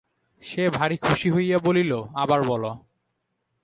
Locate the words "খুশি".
0.97-1.27